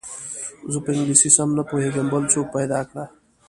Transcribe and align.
زه 0.71 0.77
په 0.83 0.89
انګلیسي 0.95 1.29
سم 1.35 1.49
نه 1.57 1.63
پوهېږم 1.69 2.05
بل 2.13 2.23
څوک 2.33 2.47
پیدا 2.57 2.79
کړه. 2.89 3.05